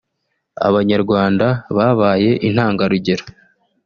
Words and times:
Abanyarwanda 0.67 1.47
babaye 1.77 2.31
intangarugero 2.47 3.25